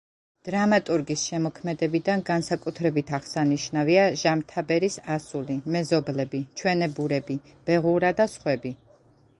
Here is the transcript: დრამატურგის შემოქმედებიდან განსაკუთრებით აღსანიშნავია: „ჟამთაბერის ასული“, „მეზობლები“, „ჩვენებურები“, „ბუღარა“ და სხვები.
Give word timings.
დრამატურგის 0.47 1.25
შემოქმედებიდან 1.31 2.23
განსაკუთრებით 2.29 3.11
აღსანიშნავია: 3.19 4.07
„ჟამთაბერის 4.23 4.97
ასული“, 5.19 5.61
„მეზობლები“, 5.77 6.43
„ჩვენებურები“, 6.63 7.39
„ბუღარა“ 7.71 8.15
და 8.23 8.31
სხვები. 8.37 8.77